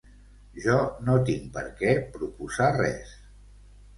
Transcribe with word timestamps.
Jo 0.61 0.77
no 1.09 1.17
tinc 1.27 1.43
per 1.57 1.63
què 1.81 1.93
proposar 2.17 2.73
res. 2.81 3.15